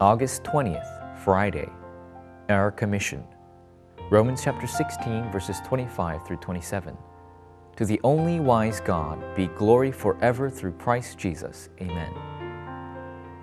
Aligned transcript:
August 0.00 0.44
20th, 0.44 1.18
Friday. 1.24 1.68
Our 2.50 2.70
Commission. 2.70 3.24
Romans 4.10 4.44
chapter 4.44 4.68
16, 4.68 5.32
verses 5.32 5.58
25 5.66 6.24
through 6.24 6.36
27. 6.36 6.96
To 7.74 7.84
the 7.84 8.00
only 8.04 8.38
wise 8.38 8.78
God 8.78 9.18
be 9.34 9.48
glory 9.48 9.90
forever 9.90 10.48
through 10.50 10.74
Christ 10.74 11.18
Jesus. 11.18 11.70
Amen. 11.80 12.14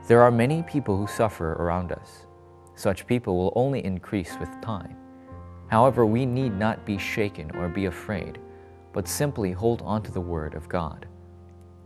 There 0.07 0.21
are 0.21 0.31
many 0.31 0.63
people 0.63 0.95
who 0.95 1.07
suffer 1.07 1.55
around 1.55 1.91
us. 1.91 2.25
Such 2.75 3.05
people 3.05 3.35
will 3.35 3.51
only 3.57 3.83
increase 3.83 4.37
with 4.39 4.61
time. 4.61 4.95
However, 5.67 6.05
we 6.05 6.25
need 6.25 6.53
not 6.53 6.85
be 6.85 6.97
shaken 6.97 7.51
or 7.57 7.67
be 7.67 7.87
afraid, 7.87 8.39
but 8.93 9.09
simply 9.09 9.51
hold 9.51 9.81
on 9.81 10.01
to 10.03 10.11
the 10.11 10.21
Word 10.21 10.53
of 10.53 10.69
God. 10.69 11.05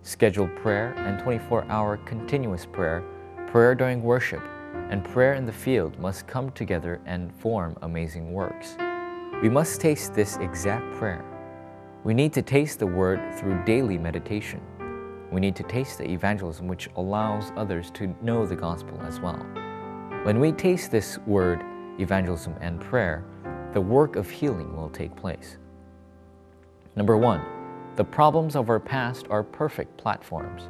Scheduled 0.03 0.55
prayer 0.57 0.93
and 0.95 1.19
24 1.19 1.65
hour 1.71 1.97
continuous 1.97 2.67
prayer, 2.67 3.03
prayer 3.47 3.73
during 3.73 4.03
worship, 4.03 4.43
and 4.89 5.03
prayer 5.03 5.35
in 5.35 5.45
the 5.45 5.53
field 5.53 5.97
must 5.99 6.27
come 6.27 6.51
together 6.51 6.99
and 7.05 7.33
form 7.35 7.77
amazing 7.81 8.31
works. 8.31 8.75
We 9.41 9.49
must 9.49 9.79
taste 9.79 10.13
this 10.13 10.37
exact 10.37 10.95
prayer. 10.95 11.23
We 12.03 12.13
need 12.13 12.33
to 12.33 12.41
taste 12.41 12.79
the 12.79 12.87
Word 12.87 13.35
through 13.35 13.63
daily 13.65 13.97
meditation. 13.97 14.61
We 15.31 15.39
need 15.39 15.55
to 15.57 15.63
taste 15.63 15.97
the 15.97 16.09
evangelism 16.09 16.67
which 16.67 16.89
allows 16.95 17.51
others 17.55 17.91
to 17.91 18.15
know 18.21 18.45
the 18.45 18.55
gospel 18.55 18.99
as 19.01 19.19
well. 19.19 19.45
When 20.23 20.39
we 20.39 20.51
taste 20.51 20.91
this 20.91 21.17
Word, 21.19 21.63
evangelism, 21.99 22.55
and 22.61 22.81
prayer, 22.81 23.23
the 23.73 23.81
work 23.81 24.15
of 24.15 24.29
healing 24.29 24.75
will 24.75 24.89
take 24.89 25.15
place. 25.15 25.57
Number 26.95 27.15
one, 27.15 27.41
the 27.95 28.03
problems 28.03 28.55
of 28.55 28.69
our 28.69 28.79
past 28.79 29.27
are 29.29 29.43
perfect 29.43 29.95
platforms. 29.97 30.69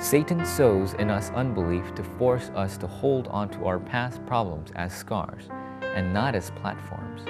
Satan 0.00 0.46
sows 0.46 0.94
in 0.94 1.10
us 1.10 1.30
unbelief 1.30 1.92
to 1.96 2.04
force 2.04 2.50
us 2.54 2.76
to 2.78 2.86
hold 2.86 3.26
on 3.28 3.48
to 3.48 3.66
our 3.66 3.80
past 3.80 4.24
problems 4.26 4.70
as 4.76 4.94
scars 4.94 5.48
and 5.82 6.14
not 6.14 6.36
as 6.36 6.52
platforms. 6.52 7.24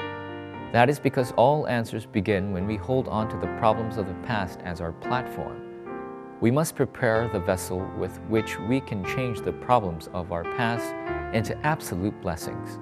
That 0.72 0.90
is 0.90 1.00
because 1.00 1.32
all 1.32 1.66
answers 1.66 2.04
begin 2.04 2.52
when 2.52 2.66
we 2.66 2.76
hold 2.76 3.08
on 3.08 3.26
to 3.30 3.38
the 3.38 3.56
problems 3.58 3.96
of 3.96 4.06
the 4.06 4.26
past 4.26 4.60
as 4.64 4.82
our 4.82 4.92
platform. 4.92 5.62
We 6.42 6.50
must 6.50 6.76
prepare 6.76 7.26
the 7.32 7.40
vessel 7.40 7.90
with 7.96 8.20
which 8.28 8.60
we 8.60 8.82
can 8.82 9.02
change 9.02 9.40
the 9.40 9.52
problems 9.52 10.10
of 10.12 10.30
our 10.30 10.44
past 10.44 10.94
into 11.34 11.56
absolute 11.66 12.20
blessings. 12.20 12.78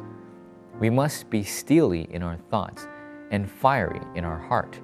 We 0.81 0.91
must 0.91 1.31
be 1.31 1.45
steely 1.45 2.09
in 2.11 2.25
our 2.25 2.39
thoughts 2.51 2.89
and 3.31 3.49
fiery 3.49 4.01
in 4.17 4.25
our 4.25 4.39
heart, 4.39 4.81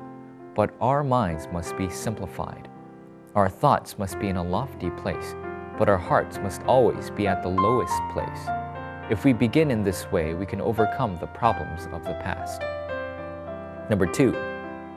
but 0.55 0.73
our 0.80 1.03
minds 1.03 1.48
must 1.53 1.77
be 1.77 1.91
simplified. 1.91 2.69
Our 3.34 3.48
thoughts 3.48 3.98
must 3.98 4.19
be 4.19 4.28
in 4.28 4.36
a 4.36 4.42
lofty 4.42 4.91
place, 4.91 5.34
but 5.78 5.88
our 5.88 5.98
hearts 5.98 6.38
must 6.38 6.62
always 6.64 7.11
be 7.11 7.27
at 7.27 7.42
the 7.42 7.48
lowest 7.48 8.00
place. 8.12 8.48
If 9.11 9.24
we 9.24 9.33
begin 9.33 9.70
in 9.70 9.83
this 9.83 10.11
way, 10.12 10.34
we 10.34 10.47
can 10.47 10.61
overcome 10.61 11.16
the 11.16 11.27
problems 11.28 11.86
of 11.92 12.05
the 12.05 12.14
past. 12.22 12.62
Number 13.91 14.06
two, 14.06 14.36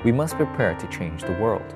we 0.04 0.12
must 0.12 0.36
prepare 0.36 0.76
to 0.76 0.88
change 0.88 1.22
the 1.22 1.34
world. 1.34 1.76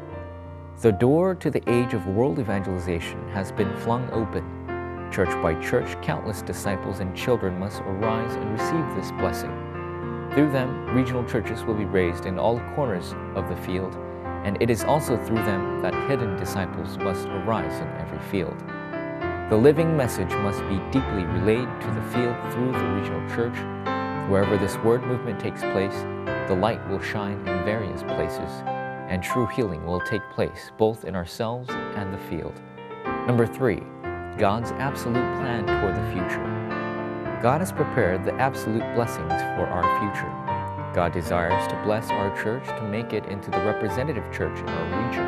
The 0.82 0.92
door 0.92 1.36
to 1.36 1.50
the 1.50 1.68
age 1.70 1.94
of 1.94 2.08
world 2.08 2.40
evangelization 2.40 3.28
has 3.30 3.52
been 3.52 3.76
flung 3.78 4.10
open 4.12 4.60
Church 5.12 5.30
by 5.42 5.56
church, 5.56 6.00
countless 6.04 6.44
disciples 6.44 7.00
and 7.00 7.16
children 7.18 7.58
must 7.58 7.82
arise 7.82 8.36
and 8.36 8.52
receive 8.52 8.96
this 8.96 9.12
blessing. 9.14 9.50
Through 10.34 10.52
them, 10.52 10.86
regional 10.96 11.26
churches 11.26 11.64
will 11.64 11.74
be 11.74 11.86
raised 11.86 12.28
in 12.28 12.38
all 12.38 12.60
corners 12.76 13.16
of 13.34 13.50
the 13.50 13.56
field, 13.56 13.98
and 14.44 14.62
it 14.62 14.70
is 14.70 14.84
also 14.84 15.18
through 15.18 15.44
them 15.44 15.82
that 15.82 15.94
hidden 16.10 16.36
disciples 16.38 16.98
must 16.98 17.28
arise 17.28 17.80
in 17.80 17.88
every 18.00 18.20
field. 18.30 18.58
The 19.50 19.58
living 19.58 19.98
message 19.98 20.30
must 20.30 20.60
be 20.70 20.78
deeply 20.92 21.24
relayed 21.24 21.70
to 21.82 21.88
the 21.88 22.04
field 22.14 22.36
through 22.54 22.72
the 22.72 22.86
regional 22.94 23.28
church. 23.36 23.58
Wherever 24.30 24.58
this 24.58 24.78
word 24.78 25.04
movement 25.04 25.40
takes 25.40 25.62
place, 25.62 25.96
the 26.48 26.56
light 26.56 26.88
will 26.88 27.02
shine 27.02 27.40
in 27.48 27.66
various 27.66 28.04
places, 28.04 28.52
and 29.10 29.24
true 29.24 29.48
healing 29.48 29.86
will 29.86 30.02
take 30.02 30.22
place 30.30 30.72
both 30.78 31.06
in 31.06 31.16
ourselves 31.16 31.70
and 31.70 32.14
the 32.14 32.18
field. 32.30 32.60
Number 33.26 33.48
three, 33.48 33.82
God's 34.38 34.72
absolute 34.74 35.16
plan 35.40 35.66
toward 35.66 35.96
the 35.96 36.12
future. 36.14 37.40
God 37.42 37.62
has 37.62 37.72
prepared 37.72 38.26
the 38.26 38.34
absolute 38.36 38.84
blessings 38.96 39.32
for 39.56 39.66
our 39.66 39.84
future. 40.00 40.59
God 40.94 41.14
desires 41.14 41.68
to 41.68 41.82
bless 41.84 42.10
our 42.10 42.36
church 42.42 42.66
to 42.66 42.82
make 42.82 43.14
it 43.14 43.26
into 43.26 43.52
the 43.52 43.60
representative 43.60 44.24
church 44.34 44.58
in 44.58 44.68
our 44.68 45.06
region. 45.06 45.24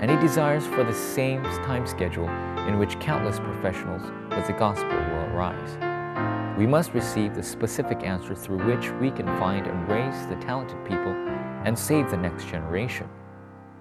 And 0.00 0.10
He 0.10 0.16
desires 0.16 0.66
for 0.66 0.82
the 0.82 0.92
same 0.92 1.44
time 1.44 1.86
schedule 1.86 2.28
in 2.66 2.76
which 2.78 2.98
countless 2.98 3.38
professionals 3.38 4.02
with 4.34 4.46
the 4.48 4.52
gospel 4.52 4.88
will 4.88 5.36
arise. 5.36 5.78
We 6.58 6.66
must 6.66 6.92
receive 6.92 7.34
the 7.34 7.42
specific 7.42 8.02
answer 8.02 8.34
through 8.34 8.66
which 8.66 8.90
we 9.00 9.12
can 9.12 9.26
find 9.38 9.66
and 9.66 9.88
raise 9.88 10.26
the 10.26 10.36
talented 10.36 10.84
people 10.84 11.12
and 11.64 11.78
save 11.78 12.10
the 12.10 12.16
next 12.16 12.48
generation. 12.48 13.08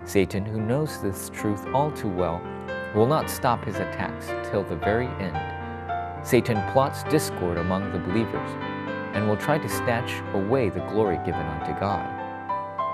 Satan, 0.06 0.46
who 0.46 0.62
knows 0.62 1.02
this 1.02 1.30
truth 1.30 1.66
all 1.74 1.92
too 1.92 2.10
well, 2.10 2.40
will 2.94 3.08
not 3.08 3.30
stop 3.30 3.66
his 3.66 3.76
attacks 3.78 4.28
till 4.50 4.64
the 4.64 4.76
very 4.76 5.08
end. 5.08 5.38
Satan 6.26 6.62
plots 6.72 7.04
discord 7.06 7.58
among 7.58 7.92
the 7.92 8.00
believers 8.00 8.50
and 9.14 9.28
will 9.28 9.38
try 9.38 9.58
to 9.58 9.70
snatch 9.70 10.12
away 10.34 10.70
the 10.70 10.80
glory 10.92 11.18
given 11.26 11.42
unto 11.42 11.80
God. 11.80 12.06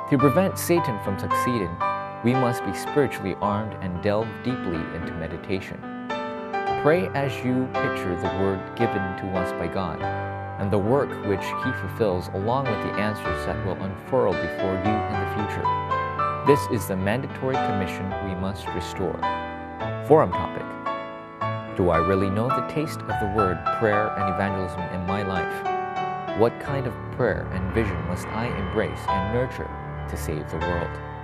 To 0.09 0.17
prevent 0.17 0.57
Satan 0.57 0.99
from 1.03 1.17
succeeding, 1.17 1.75
we 2.23 2.33
must 2.33 2.65
be 2.65 2.73
spiritually 2.73 3.35
armed 3.41 3.75
and 3.81 4.01
delve 4.01 4.27
deeply 4.43 4.77
into 4.95 5.13
meditation. 5.13 5.79
Pray 6.81 7.07
as 7.15 7.35
you 7.43 7.65
picture 7.73 8.15
the 8.15 8.37
word 8.39 8.59
given 8.75 9.01
to 9.17 9.27
us 9.35 9.51
by 9.53 9.67
God 9.67 9.99
and 10.59 10.71
the 10.71 10.77
work 10.77 11.09
which 11.25 11.43
He 11.43 11.71
fulfills 11.81 12.29
along 12.29 12.65
with 12.65 12.81
the 12.83 12.99
answers 12.99 13.45
that 13.45 13.65
will 13.65 13.81
unfurl 13.83 14.33
before 14.33 14.75
you 14.85 14.93
in 14.93 15.17
the 15.19 15.33
future. 15.35 15.85
This 16.47 16.61
is 16.71 16.87
the 16.87 16.95
mandatory 16.95 17.55
commission 17.55 18.07
we 18.27 18.35
must 18.35 18.67
restore. 18.67 19.19
Forum 20.07 20.31
topic 20.31 20.63
Do 21.75 21.89
I 21.89 21.97
really 21.97 22.29
know 22.29 22.47
the 22.47 22.67
taste 22.67 23.01
of 23.01 23.07
the 23.07 23.33
word 23.35 23.59
prayer 23.79 24.09
and 24.17 24.33
evangelism 24.33 24.81
in 24.93 25.05
my 25.07 25.23
life? 25.23 25.74
What 26.37 26.59
kind 26.59 26.85
of 26.85 26.93
prayer 27.13 27.47
and 27.53 27.73
vision 27.73 27.95
must 28.07 28.27
I 28.27 28.47
embrace 28.47 28.99
and 29.07 29.33
nurture 29.33 29.71
to 30.09 30.17
save 30.17 30.51
the 30.51 30.57
world? 30.57 31.14